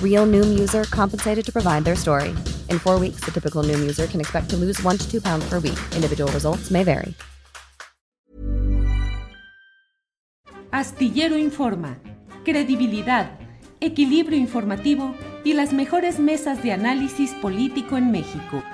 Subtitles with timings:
[0.00, 2.30] Real Noom user compensated to provide their story.
[2.70, 5.44] In four weeks, the typical Noom user can expect to lose one to two pounds
[5.50, 5.78] per week.
[5.96, 7.14] Individual results may vary.
[10.72, 12.00] Astillero Informa,
[12.44, 13.38] credibilidad,
[13.80, 15.14] equilibrio informativo
[15.44, 18.64] y las mejores mesas de análisis político en México.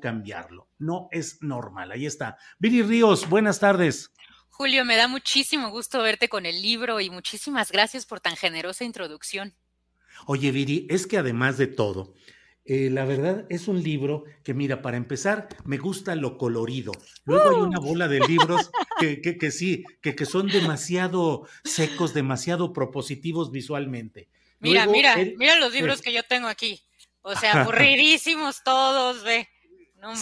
[0.00, 0.68] Cambiarlo.
[0.78, 1.90] No es normal.
[1.90, 2.38] Ahí está.
[2.60, 4.12] Viri Ríos, buenas tardes.
[4.48, 8.84] Julio, me da muchísimo gusto verte con el libro y muchísimas gracias por tan generosa
[8.84, 9.54] introducción.
[10.26, 12.14] Oye, Viri, es que además de todo,
[12.64, 16.92] eh, la verdad es un libro que, mira, para empezar, me gusta lo colorido.
[17.24, 22.14] Luego hay una bola de libros que, que, que sí, que, que, son demasiado secos,
[22.14, 24.28] demasiado propositivos visualmente.
[24.60, 26.80] Mira, Luego, mira, el, mira los libros eh, que yo tengo aquí.
[27.22, 29.48] O sea, aburridísimos todos, ve.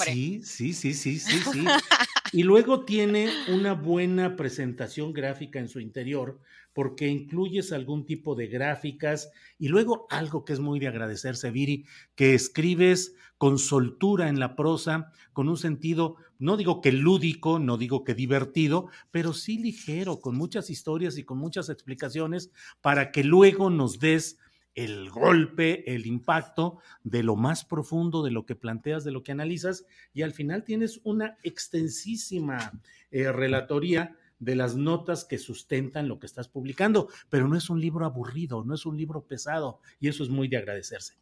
[0.04, 1.64] Sí, sí, sí, sí, sí, sí.
[2.32, 6.40] Y luego tiene una buena presentación gráfica en su interior,
[6.78, 11.86] porque incluyes algún tipo de gráficas y luego algo que es muy de agradecerse, Viri,
[12.14, 17.78] que escribes con soltura en la prosa, con un sentido, no digo que lúdico, no
[17.78, 23.24] digo que divertido, pero sí ligero, con muchas historias y con muchas explicaciones para que
[23.24, 24.38] luego nos des
[24.76, 29.32] el golpe, el impacto de lo más profundo, de lo que planteas, de lo que
[29.32, 29.84] analizas,
[30.14, 32.70] y al final tienes una extensísima
[33.10, 37.80] eh, relatoría de las notas que sustentan lo que estás publicando, pero no es un
[37.80, 41.18] libro aburrido, no es un libro pesado, y eso es muy de agradecerse.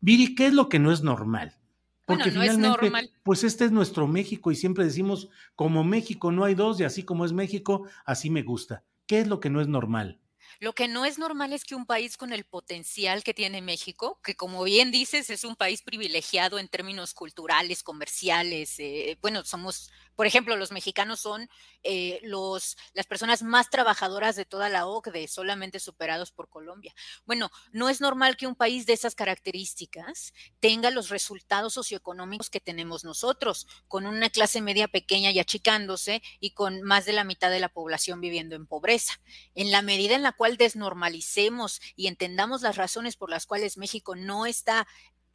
[0.00, 1.58] Viri, ¿qué es lo que no es normal?
[2.04, 3.10] Porque bueno, no finalmente, es normal.
[3.22, 7.02] pues este es nuestro México y siempre decimos, como México no hay dos y así
[7.02, 8.82] como es México, así me gusta.
[9.06, 10.18] ¿Qué es lo que no es normal?
[10.60, 14.18] Lo que no es normal es que un país con el potencial que tiene México,
[14.24, 19.90] que como bien dices es un país privilegiado en términos culturales, comerciales, eh, bueno, somos,
[20.18, 21.48] por ejemplo, los mexicanos son
[21.84, 26.92] eh, los, las personas más trabajadoras de toda la OCDE, solamente superados por Colombia.
[27.24, 32.58] Bueno, no es normal que un país de esas características tenga los resultados socioeconómicos que
[32.58, 37.52] tenemos nosotros, con una clase media pequeña y achicándose y con más de la mitad
[37.52, 39.20] de la población viviendo en pobreza.
[39.54, 44.16] En la medida en la cual desnormalicemos y entendamos las razones por las cuales México
[44.16, 44.88] no está,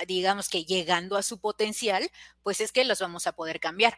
[0.06, 2.12] digamos que llegando a su potencial,
[2.42, 3.98] pues es que los vamos a poder cambiar.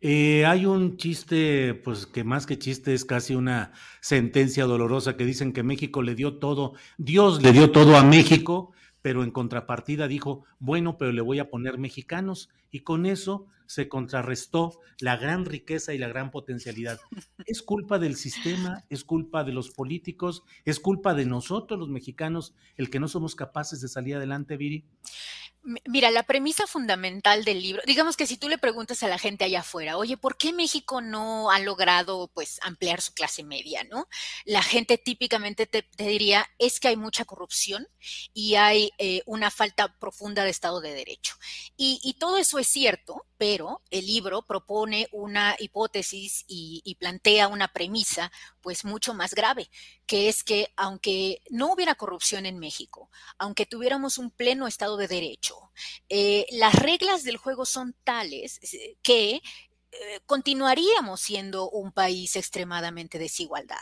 [0.00, 5.24] Eh, hay un chiste, pues que más que chiste es casi una sentencia dolorosa que
[5.24, 8.72] dicen que México le dio todo, Dios le dio todo a México,
[9.02, 13.88] pero en contrapartida dijo, bueno, pero le voy a poner mexicanos y con eso se
[13.88, 16.98] contrarrestó la gran riqueza y la gran potencialidad.
[17.46, 22.54] Es culpa del sistema, es culpa de los políticos, es culpa de nosotros los mexicanos
[22.76, 24.84] el que no somos capaces de salir adelante, Viri.
[25.62, 29.44] Mira, la premisa fundamental del libro, digamos que si tú le preguntas a la gente
[29.44, 34.08] allá afuera, oye, ¿por qué México no ha logrado pues ampliar su clase media, no?
[34.46, 37.86] La gente típicamente te, diría es que hay mucha corrupción
[38.32, 41.34] y hay eh, una falta profunda de Estado de Derecho.
[41.76, 47.48] Y, y, todo eso es cierto, pero el libro propone una hipótesis y, y plantea
[47.48, 48.32] una premisa
[48.62, 49.70] pues mucho más grave,
[50.06, 55.08] que es que aunque no hubiera corrupción en México, aunque tuviéramos un pleno Estado de
[55.08, 55.59] Derecho,
[56.08, 58.60] eh, las reglas del juego son tales
[59.02, 59.40] que
[59.92, 63.76] eh, continuaríamos siendo un país extremadamente desigualdad,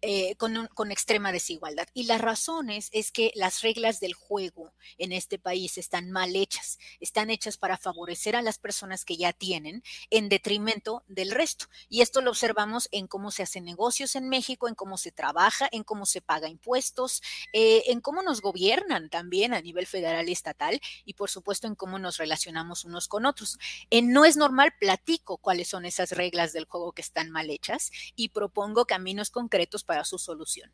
[0.00, 1.86] eh, con, con, extrema desigualdad.
[1.92, 6.78] Y las razones es que las reglas del juego en este país están mal hechas,
[6.98, 11.66] están hechas para favorecer a las personas que ya tienen en detrimento del resto.
[11.90, 15.68] Y esto lo observamos en cómo se hacen negocios en México, en cómo se trabaja,
[15.72, 17.22] en cómo se paga impuestos,
[17.52, 21.74] eh, en cómo nos gobiernan también a nivel federal y estatal y por supuesto en
[21.74, 23.58] cómo nos relacionamos unos con otros.
[23.90, 28.28] No es normal platico cuáles son esas reglas del juego que están mal hechas y
[28.28, 30.70] propongo caminos concretos para su solución.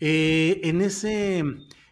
[0.00, 1.38] Eh, en ese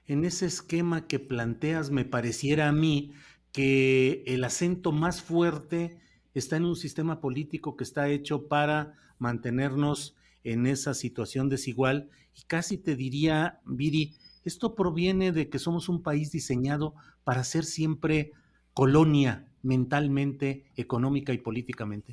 [0.07, 3.15] en ese esquema que planteas me pareciera a mí
[3.53, 5.99] que el acento más fuerte
[6.35, 10.15] está en un sistema político que está hecho para mantenernos
[10.45, 14.15] en esa situación desigual y casi te diría, Viri,
[14.45, 16.95] esto proviene de que somos un país diseñado
[17.25, 18.33] para ser siempre
[18.75, 22.13] colonia mentalmente, económica y políticamente.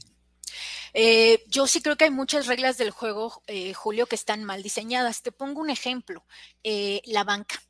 [0.94, 4.63] Eh, yo sí creo que hay muchas reglas del juego, eh, Julio, que están mal
[4.63, 5.21] diseñadas.
[5.21, 6.25] Te pongo un ejemplo,
[6.63, 7.62] eh, la banca.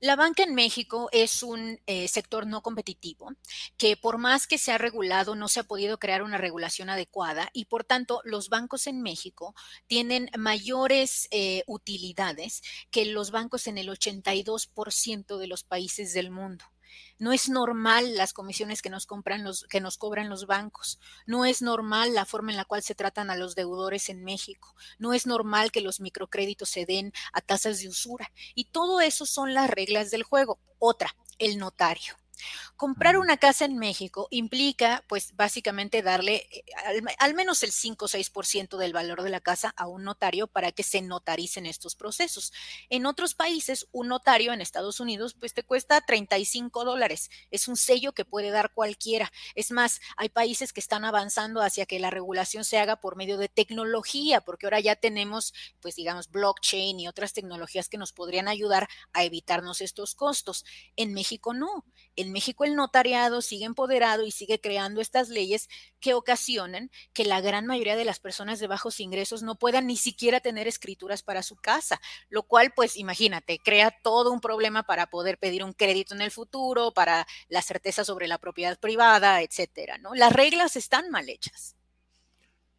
[0.00, 3.32] La banca en México es un eh, sector no competitivo
[3.76, 7.50] que por más que se ha regulado no se ha podido crear una regulación adecuada
[7.52, 9.54] y por tanto los bancos en México
[9.86, 11.28] tienen mayores
[11.66, 16.64] utilidades que los bancos en el 82% de los países del mundo.
[17.18, 20.98] No es normal las comisiones que nos, compran los, que nos cobran los bancos.
[21.26, 24.74] No es normal la forma en la cual se tratan a los deudores en México.
[24.98, 28.30] No es normal que los microcréditos se den a tasas de usura.
[28.54, 30.58] Y todo eso son las reglas del juego.
[30.78, 32.19] Otra, el notario.
[32.76, 36.64] Comprar una casa en México implica, pues, básicamente darle eh,
[37.18, 40.72] al, menos el 5 o 6% del valor de la casa a un notario para
[40.72, 42.52] que se notaricen estos procesos.
[42.88, 47.30] En otros países, un notario en Estados Unidos, pues, te cuesta 35 dólares.
[47.50, 49.32] Es un sello que puede dar cualquiera.
[49.54, 53.38] Es más, hay países que están avanzando hacia que la regulación se haga por medio
[53.38, 58.48] de tecnología, porque ahora ya tenemos, pues, digamos, blockchain y otras tecnologías que nos podrían
[58.48, 60.64] ayudar a evitarnos estos costos.
[60.96, 61.84] En México no.
[62.16, 65.68] En México el notariado sigue empoderado y sigue creando estas leyes
[66.00, 69.96] que ocasionan que la gran mayoría de las personas de bajos ingresos no puedan ni
[69.96, 75.06] siquiera tener escrituras para su casa, lo cual pues imagínate, crea todo un problema para
[75.06, 79.98] poder pedir un crédito en el futuro, para la certeza sobre la propiedad privada, etcétera,
[79.98, 80.14] ¿no?
[80.14, 81.76] Las reglas están mal hechas.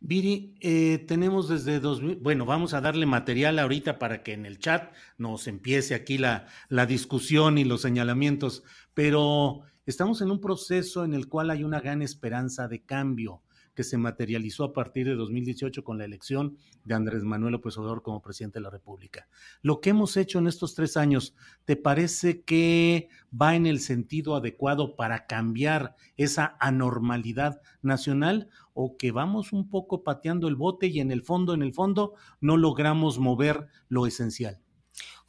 [0.04, 4.58] Viri, eh, tenemos desde 2000, bueno, vamos a darle material ahorita para que en el
[4.58, 8.64] chat nos empiece aquí la, la discusión y los señalamientos,
[8.96, 13.84] pero estamos en un proceso en el cual hay una gran esperanza de cambio que
[13.84, 18.22] se materializó a partir de 2018 con la elección de Andrés Manuel López Obrador como
[18.22, 19.28] presidente de la República.
[19.62, 21.36] Lo que hemos hecho en estos tres años,
[21.66, 23.10] ¿te parece que
[23.40, 30.04] va en el sentido adecuado para cambiar esa anormalidad nacional o que vamos un poco
[30.04, 34.60] pateando el bote y en el fondo, en el fondo, no logramos mover lo esencial?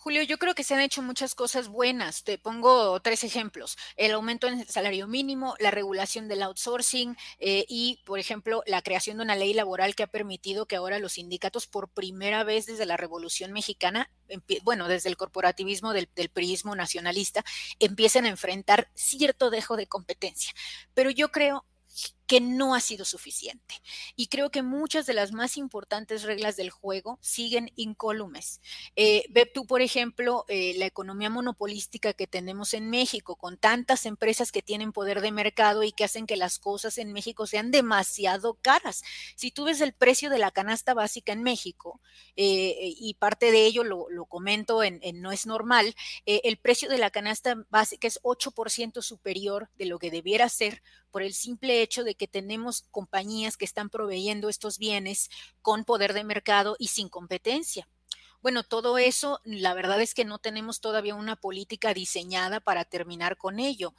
[0.03, 2.25] Julio, yo creo que se han hecho muchas cosas buenas.
[2.25, 3.79] Te pongo tres ejemplos.
[3.97, 8.83] El aumento en el salario mínimo, la regulación del outsourcing eh, y, por ejemplo, la
[8.83, 12.67] creación de una ley laboral que ha permitido que ahora los sindicatos, por primera vez
[12.67, 14.11] desde la Revolución Mexicana,
[14.65, 17.45] bueno, desde el corporativismo del, del priismo nacionalista,
[17.79, 20.53] empiecen a enfrentar cierto dejo de competencia.
[20.95, 21.65] Pero yo creo
[22.33, 23.75] que no ha sido suficiente.
[24.17, 28.63] Y creo que muchas de las más importantes reglas del juego siguen incólumes.
[28.97, 34.07] Eh, ve tú, por ejemplo, eh, la economía monopolística que tenemos en México, con tantas
[34.07, 37.71] empresas que tienen poder de mercado y que hacen que las cosas en México sean
[37.71, 39.03] demasiado caras.
[39.37, 42.01] Si tú ves el precio de la canasta básica en México,
[42.35, 45.95] eh, y parte de ello lo, comento en, en, No es normal,
[46.25, 50.83] el precio de la canasta básica es 8% superior de lo que debiera ser
[51.13, 55.31] por el simple hecho de que tenemos compañías que están proveyendo estos bienes
[55.61, 57.87] con poder de mercado y sin competencia.
[58.43, 63.37] Bueno, todo eso, la verdad es que no tenemos todavía una política diseñada para terminar
[63.37, 63.95] con ello.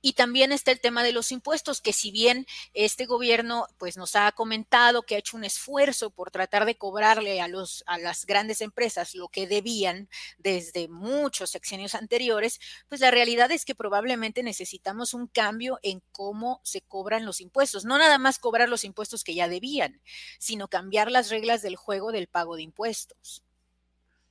[0.00, 4.14] Y también está el tema de los impuestos, que si bien este gobierno pues nos
[4.14, 8.24] ha comentado que ha hecho un esfuerzo por tratar de cobrarle a los a las
[8.24, 14.44] grandes empresas lo que debían desde muchos sexenios anteriores, pues la realidad es que probablemente
[14.44, 19.24] necesitamos un cambio en cómo se cobran los impuestos, no nada más cobrar los impuestos
[19.24, 20.00] que ya debían,
[20.38, 23.42] sino cambiar las reglas del juego del pago de impuestos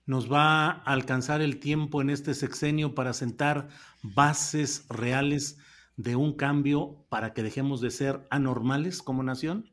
[0.08, 3.68] nos va a alcanzar el tiempo en este sexenio para sentar
[4.02, 5.58] bases reales
[5.98, 9.70] de un cambio para que dejemos de ser anormales como nación?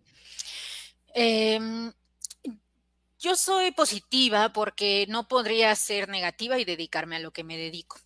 [1.14, 1.92] Em,
[3.18, 7.98] yo soy positiva porque no podría ser negativa y dedicarme a lo que me dedico.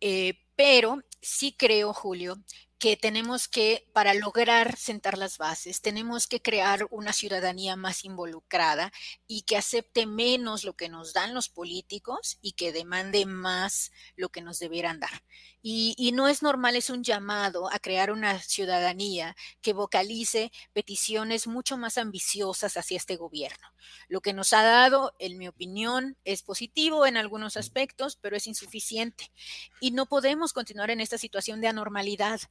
[0.00, 2.36] Eh, pero sí creo, Julio,
[2.84, 8.92] que tenemos que, para lograr sentar las bases, tenemos que crear una ciudadanía más involucrada
[9.26, 14.28] y que acepte menos lo que nos dan los políticos y que demande más lo
[14.28, 15.22] que nos debieran dar.
[15.66, 21.78] Y, no es normal, es un llamado a crear una ciudadanía que vocalice peticiones mucho
[21.78, 23.66] más ambiciosas hacia este gobierno.
[24.08, 28.46] Lo que nos ha dado, en mi opinión, es positivo en algunos aspectos, pero es
[28.46, 29.32] insuficiente.
[29.80, 32.42] Y no podemos continuar en esta situación de anormalidad.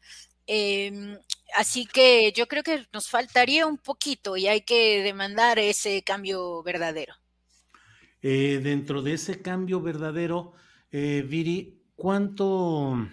[0.47, 1.15] Em,
[1.55, 6.63] así que yo creo que nos faltaría un poquito y hay que demandar ese cambio
[6.63, 7.13] verdadero.
[8.23, 10.53] Eh, dentro de ese cambio verdadero,
[10.91, 13.07] eh, Viri, ¿cuánto,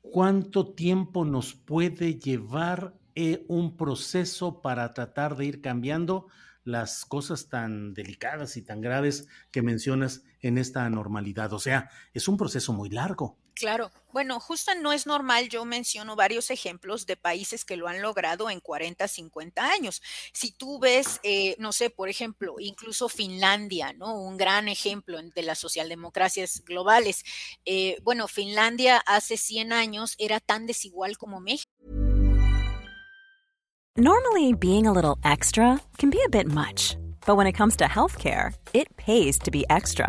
[0.00, 6.28] cuánto tiempo nos puede llevar eh, un proceso para tratar de ir cambiando
[6.64, 11.52] las cosas tan delicadas y tan graves que mencionas en esta anormalidad?
[11.52, 13.38] O sea, es un proceso muy largo.
[13.54, 13.90] Claro.
[14.12, 18.50] Bueno, justo no es normal, yo menciono varios ejemplos de países que lo han logrado
[18.50, 20.02] en 40, 50 años.
[20.32, 24.14] Si tú ves, eh, no sé, por ejemplo, incluso Finlandia, ¿no?
[24.14, 27.24] Un gran ejemplo de las socialdemocracias globales.
[27.64, 31.70] Eh, bueno, Finlandia hace 100 años era tan desigual como México.
[33.96, 36.96] Normally, being a little extra can be a bit much,
[37.26, 40.08] but when it comes to healthcare, it pays to be extra.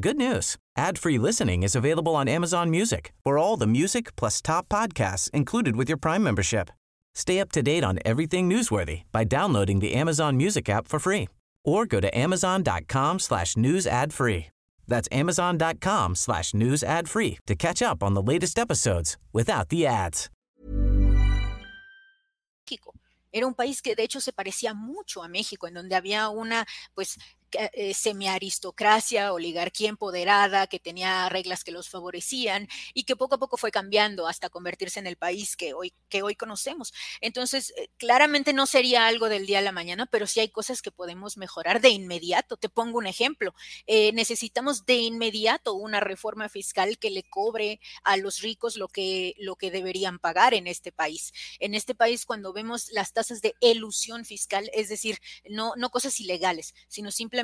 [0.00, 0.56] Good news.
[0.76, 5.76] Ad-free listening is available on Amazon Music for all the music plus top podcasts included
[5.76, 6.68] with your Prime membership.
[7.14, 11.28] Stay up to date on everything newsworthy by downloading the Amazon Music app for free
[11.64, 14.46] or go to amazon.com slash news ad free.
[14.88, 19.86] That's amazon.com slash news ad free to catch up on the latest episodes without the
[19.86, 20.28] ads.
[23.34, 26.66] Era un país que de hecho se parecía mucho a México, en donde había una
[26.94, 27.18] pues
[27.54, 33.56] eh, semiaristocracia, oligarquía empoderada, que tenía reglas que los favorecían y que poco a poco
[33.56, 36.92] fue cambiando hasta convertirse en el país que hoy, que hoy conocemos.
[37.20, 40.82] Entonces, eh, claramente no sería algo del día a la mañana, pero sí hay cosas
[40.82, 42.56] que podemos mejorar de inmediato.
[42.56, 43.54] Te pongo un ejemplo.
[43.86, 49.34] Eh, necesitamos de inmediato una reforma fiscal que le cobre a los ricos lo que,
[49.38, 51.32] lo que deberían pagar en este país.
[51.60, 55.18] En este país, cuando vemos las tasas de elusión fiscal, es decir,
[55.48, 57.43] no, no cosas ilegales, sino simplemente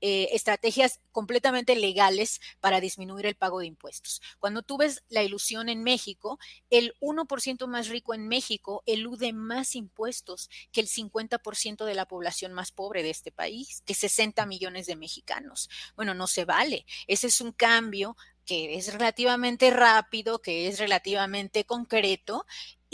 [0.00, 4.20] eh, estrategias completamente legales para disminuir el pago de impuestos.
[4.38, 6.38] Cuando tú ves la ilusión en México,
[6.70, 12.52] el 1% más rico en México elude más impuestos que el 50% de la población
[12.52, 15.68] más pobre de este país, que 60 millones de mexicanos.
[15.96, 16.86] Bueno, no se vale.
[17.06, 22.46] Ese es un cambio que es relativamente rápido, que es relativamente concreto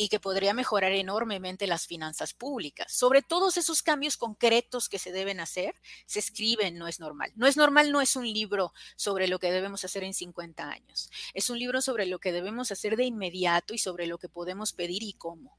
[0.03, 2.93] y que podría mejorar enormemente las finanzas públicas.
[2.93, 7.31] Sobre todos esos cambios concretos que se deben hacer, se escriben No es normal.
[7.37, 11.09] No es normal no es un libro sobre lo que debemos hacer en 50 años.
[11.35, 14.73] Es un libro sobre lo que debemos hacer de inmediato y sobre lo que podemos
[14.73, 15.57] pedir y cómo.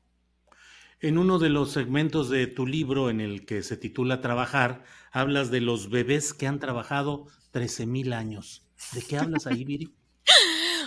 [0.99, 4.83] En uno de los segmentos de tu libro en el que se titula Trabajar,
[5.13, 8.67] hablas de los bebés que han trabajado 13 mil años.
[8.91, 9.93] ¿De qué hablas ahí, Viri?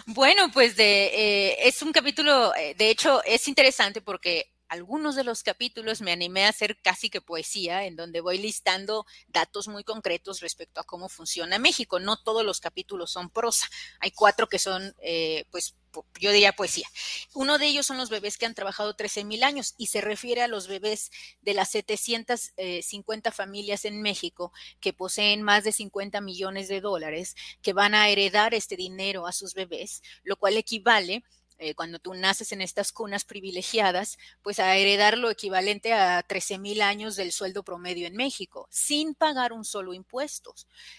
[0.08, 5.24] Bueno, pues de, eh, es un capítulo, eh, de hecho, es interesante porque algunos de
[5.24, 9.84] los capítulos me animé a hacer casi que poesía, en donde voy listando datos muy
[9.84, 12.00] concretos respecto a cómo funciona México.
[12.00, 13.66] No todos los capítulos son prosa,
[14.00, 15.74] hay cuatro que son, eh, pues,
[16.20, 16.86] yo diría poesía.
[17.34, 20.42] Uno de ellos son los bebés que han trabajado 13 mil años y se refiere
[20.42, 26.68] a los bebés de las 750 familias en México que poseen más de 50 millones
[26.68, 31.24] de dólares que van a heredar este dinero a sus bebés, lo cual equivale
[31.58, 36.58] eh, cuando tú naces en estas cunas privilegiadas, pues a heredar lo equivalente a 13
[36.58, 40.54] mil años del sueldo promedio en México, sin pagar un solo impuesto.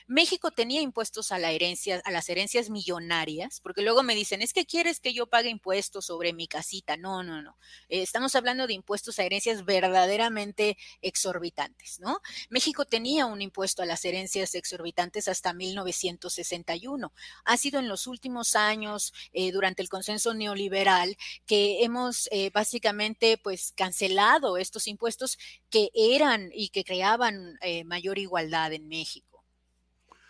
[0.07, 4.53] México tenía impuestos a, la herencia, a las herencias millonarias, porque luego me dicen, es
[4.53, 6.97] que quieres que yo pague impuestos sobre mi casita.
[6.97, 7.57] No, no, no.
[7.89, 12.21] Eh, estamos hablando de impuestos a herencias verdaderamente exorbitantes, ¿no?
[12.49, 17.13] México tenía un impuesto a las herencias exorbitantes hasta 1961.
[17.45, 20.33] Ha sido en los últimos años, eh, durante el consenso
[21.45, 25.37] que hemos eh, básicamente pues cancelado estos impuestos
[25.69, 29.43] que eran y que creaban eh, mayor igualdad en México.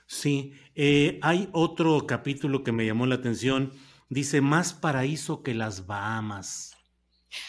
[0.07, 3.73] Sí, eh, hay otro capítulo que me llamó la atención,
[4.09, 6.75] dice más paraíso que las Bahamas.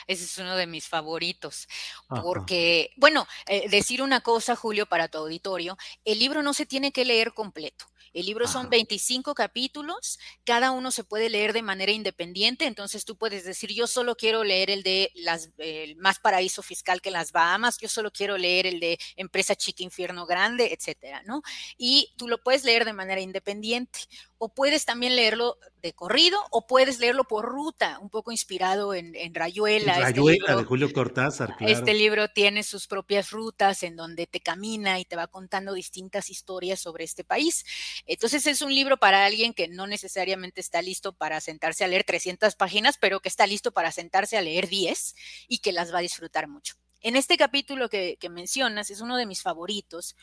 [0.08, 1.68] Ese es uno de mis favoritos,
[2.08, 3.28] porque, bueno,
[3.70, 7.86] decir una cosa, Julio, para tu auditorio, el libro no se tiene que leer completo.
[8.18, 13.16] El libro son 25 capítulos, cada uno se puede leer de manera independiente, entonces tú
[13.16, 17.30] puedes decir, yo solo quiero leer el de las, el más paraíso fiscal que las
[17.30, 21.42] Bahamas, yo solo quiero leer el de empresa chica infierno grande, etcétera, ¿no?
[21.76, 24.00] Y tú lo puedes leer de manera independiente.
[24.38, 29.14] O puedes también leerlo de corrido o puedes leerlo por ruta, un poco inspirado en,
[29.34, 29.92] Rayuela.
[29.92, 31.72] Este Rayuela de Julio Cortázar, claro.
[31.72, 36.30] Este libro tiene sus propias rutas en donde te camina y te va contando distintas
[36.30, 37.64] historias sobre este país.
[38.06, 42.04] Entonces es un libro para alguien que no necesariamente está listo para sentarse a leer
[42.04, 45.14] 300 páginas, pero que está listo para sentarse a leer 10
[45.48, 46.74] y que las va a disfrutar mucho.
[47.00, 50.16] En este capítulo que, mencionas es uno de mis favoritos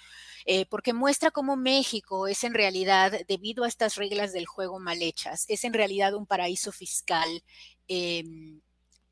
[0.46, 5.02] eh, porque muestra cómo México es en realidad, debido a estas reglas del juego mal
[5.02, 7.44] hechas, es en realidad un paraíso fiscal
[7.88, 8.62] em,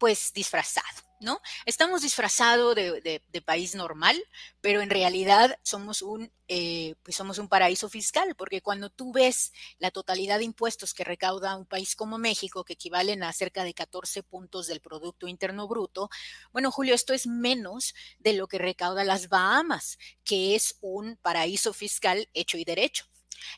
[0.03, 1.01] pues disfrazado.
[1.21, 1.39] ¿no?
[1.65, 4.21] Estamos disfrazados de, país normal,
[4.59, 9.53] pero en realidad somos un, eh, pues somos un paraíso fiscal, porque cuando tú ves
[9.79, 13.73] la totalidad de impuestos que recauda un país como México, que equivalen a cerca de
[13.73, 16.09] 14 puntos del Producto Interno Bruto,
[16.51, 21.71] bueno, Julio, esto es menos de lo que recauda las Bahamas, que es un paraíso
[21.71, 23.05] fiscal hecho y derecho.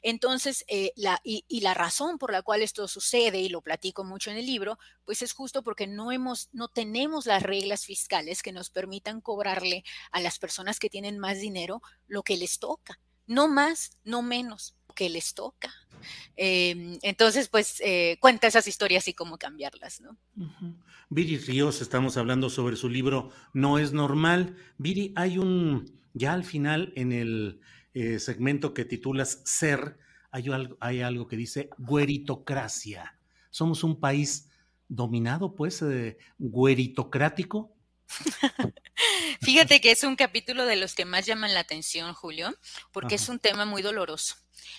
[0.02, 4.32] Entonces, eh, la, y, la razón por la cual esto sucede, y lo platico mucho
[4.32, 8.52] en el libro, pues es justo porque no, hemos, no tenemos las reglas fiscales que
[8.52, 13.00] nos permitan cobrarle a las personas que tienen más dinero lo que les toca.
[13.28, 15.74] No más, no menos, lo que les toca.
[16.36, 20.18] Em, entonces, pues eh, cuenta esas historias y cómo cambiarlas, ¿no?
[21.10, 24.58] Viri Ríos, estamos hablando sobre su libro No es normal.
[24.78, 27.62] Viri, hay un, ya al final en el
[27.96, 29.98] eh, segmento que titulas Ser,
[30.30, 33.18] hay algo, hay algo que dice güeritocracia.
[33.50, 34.50] Somos un país
[34.90, 37.74] dominado, pues, eh, güeritocrático.
[39.42, 42.54] Fíjate que es un capítulo de los que más llaman la atención, Julio,
[42.92, 44.36] porque es un tema muy doloroso.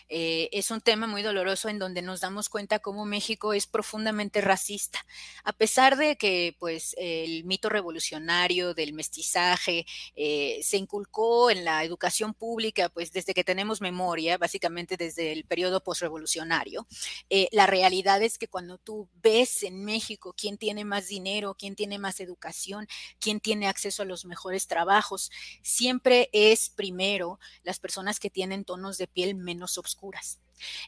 [0.09, 4.40] Eh, es un tema muy doloroso en donde nos damos cuenta cómo México es profundamente
[4.40, 5.04] racista.
[5.45, 11.85] A pesar de que pues, el mito revolucionario del mestizaje eh, se inculcó en la
[11.85, 16.87] educación pública pues, desde que tenemos memoria, básicamente desde el periodo postrevolucionario,
[17.30, 21.75] eh, la realidad es que cuando tú ves en México quién tiene más dinero, quién
[21.75, 22.87] tiene más educación,
[23.21, 25.30] quién tiene acceso a los mejores trabajos,
[25.62, 30.40] siempre es primero las personas que tienen tonos de piel menos oscuras.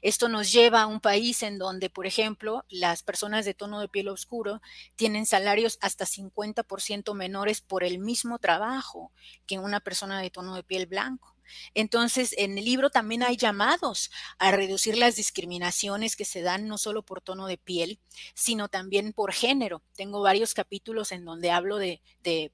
[0.02, 3.88] Esto nos lleva a un país en donde, por ejemplo, las personas de tono de
[3.88, 4.60] piel oscuro
[4.96, 9.12] tienen salarios hasta 50% menores por el mismo trabajo
[9.46, 11.37] que una persona de tono de piel blanco.
[11.74, 16.78] Entonces, en el libro también hay llamados a reducir las discriminaciones que se dan no
[16.78, 18.00] solo por tono de piel,
[18.34, 19.82] sino también por género.
[19.96, 22.00] Tengo varios capítulos en donde hablo de,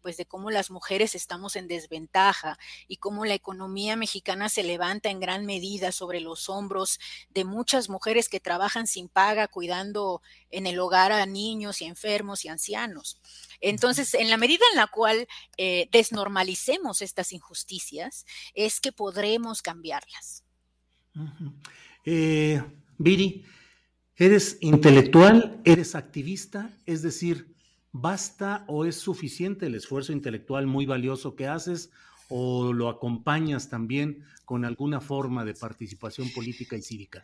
[0.02, 5.10] pues, de cómo las mujeres estamos en desventaja y cómo la economía mexicana se levanta
[5.10, 10.66] en gran medida sobre los hombros de muchas mujeres que trabajan sin paga cuidando en
[10.66, 13.20] el hogar a niños y enfermos y ancianos.
[13.60, 15.26] Entonces, en la medida en la cual
[15.56, 20.44] eh, desnormalicemos estas injusticias, es que podremos cambiarlas.
[22.04, 22.62] Eh,
[22.98, 23.42] Viri,
[24.14, 25.58] ¿eres intelectual?
[25.64, 26.70] ¿Eres activista?
[26.84, 27.56] Es decir,
[27.92, 31.92] ¿basta o es suficiente el esfuerzo intelectual muy valioso que haces
[32.28, 37.22] o lo acompañas también con alguna forma de participación política y cívica?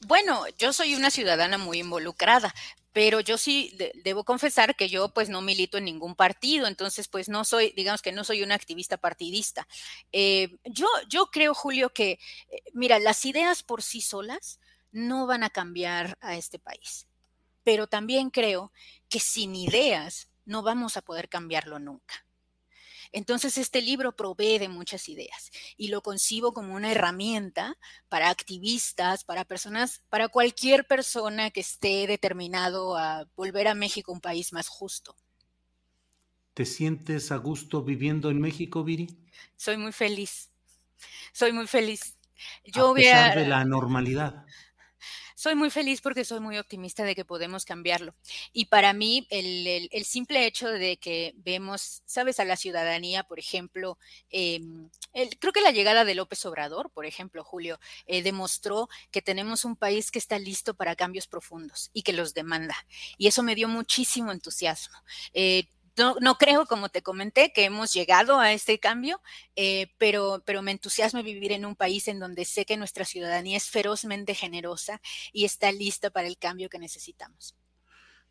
[0.00, 2.54] Bueno, yo soy una ciudadana muy involucrada,
[2.92, 7.28] pero yo sí debo confesar que yo pues no milito en ningún partido, entonces pues
[7.28, 9.66] no soy, digamos que no soy una activista partidista.
[10.12, 14.60] Eh, yo, yo creo, Julio, que, eh, mira, las ideas por sí solas
[14.92, 17.06] no van a cambiar a este país,
[17.64, 18.72] pero también creo
[19.08, 22.25] que sin ideas no vamos a poder cambiarlo nunca.
[23.12, 27.76] Entonces, este libro provee de muchas ideas y lo concibo como una herramienta
[28.08, 34.20] para activistas, para personas, para cualquier persona que esté determinado a volver a México un
[34.20, 35.16] país más justo.
[36.54, 39.08] ¿Te sientes a gusto viviendo en México, Viri?
[39.56, 40.50] Soy muy feliz.
[41.32, 42.16] Soy muy feliz.
[42.64, 44.46] Yo a pesar de la normalidad
[45.36, 48.14] soy muy feliz porque soy muy optimista de que podemos cambiarlo.
[48.54, 53.98] Y para mí, el, simple hecho de que vemos, sabes, a la ciudadanía, por ejemplo,
[54.30, 54.88] em,
[55.38, 59.76] creo que la llegada de López Obrador, por ejemplo, Julio, eh, demostró que tenemos un
[59.76, 62.74] país que está listo para cambios profundos y que los demanda.
[63.18, 64.96] Y eso me dio muchísimo entusiasmo.
[65.34, 69.20] Eh, no, creo, como te comenté, que hemos llegado a este cambio,
[69.54, 73.56] eh, pero, pero me entusiasma vivir en un país en donde sé que nuestra ciudadanía
[73.56, 75.00] es ferozmente generosa
[75.32, 77.56] y está lista para el cambio que necesitamos.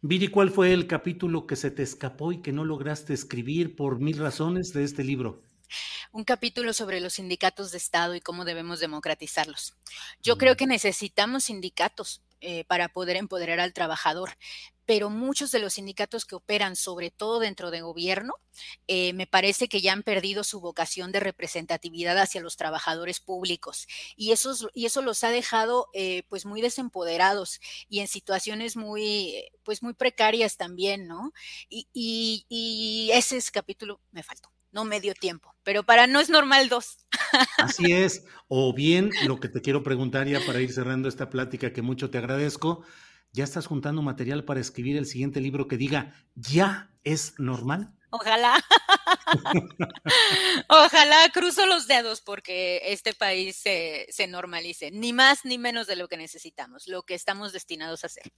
[0.02, 4.00] Viri, ¿cuál fue el capítulo que se te escapó y que no lograste escribir por
[4.00, 5.42] mil razones de este libro?
[6.12, 9.76] un capítulo sobre los sindicatos de Estado y cómo debemos democratizarlos.
[10.22, 10.58] Yo creo mm.
[10.58, 14.38] que necesitamos sindicatos eh, para poder empoderar al trabajador,
[14.86, 18.34] pero muchos de los sindicatos que operan, sobre todo dentro de gobierno,
[18.88, 23.88] eh, me parece que ya han perdido su vocación de representatividad hacia los trabajadores públicos
[24.16, 29.46] y eso, y eso los ha dejado eh, pues muy desempoderados y en situaciones muy,
[29.64, 31.34] pues muy precarias también, ¿no?
[31.70, 36.30] Y, y ese es capítulo me faltó no me dio tiempo, pero para no es
[36.30, 36.98] normal dos.
[37.58, 41.72] Así es, o bien lo que te quiero preguntar ya para ir cerrando esta plática
[41.72, 42.84] que mucho te agradezco,
[43.36, 47.94] ¿ya estás juntando material para escribir el siguiente libro que diga, ya es normal?
[48.10, 48.64] Ojalá.
[50.70, 55.98] Ojalá cruzo los dedos porque este país se, se normalice, ni más ni menos de
[55.98, 58.32] lo que necesitamos, lo que estamos destinados a hacer.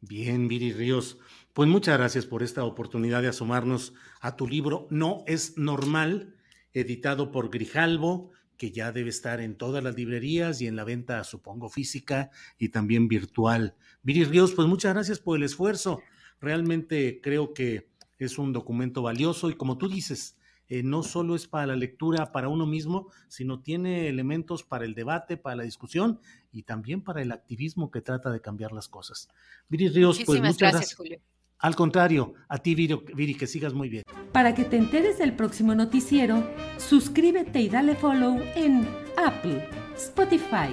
[0.00, 1.18] Bien, Viri Ríos.
[1.52, 6.36] Pues muchas gracias por esta oportunidad de asomarnos a tu libro No es normal,
[6.72, 11.24] editado por Grijalvo, que ya debe estar en todas las librerías y en la venta,
[11.24, 13.74] supongo, física y también virtual.
[14.02, 16.02] Viri Ríos, pues muchas gracias por el esfuerzo.
[16.42, 20.36] Realmente creo que es un documento valioso y como tú dices,
[20.68, 24.94] eh, no solo es para la lectura para uno mismo, sino tiene elementos para el
[24.94, 26.20] debate, para la discusión
[26.52, 29.30] y también para el activismo que trata de cambiar las cosas.
[29.70, 30.94] Viri Ríos, pues muchas gracias.
[30.96, 31.18] Julio.
[31.60, 34.02] Al contrario, a ti, Viri, que sigas muy bien.
[34.32, 36.42] Para que te enteres del próximo noticiero,
[36.78, 40.70] suscríbete y dale follow en Apple, Spotify,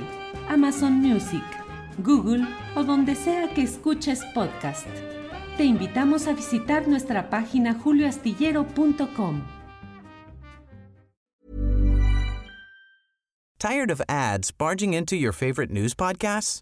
[0.48, 1.44] Amazon Music,
[1.98, 2.46] Google
[2.76, 4.88] o donde sea que escuches podcast.
[5.58, 9.42] Te invitamos a visitar nuestra página julioastillero.com.
[13.60, 16.62] Tired of ads barging into your favorite news podcasts?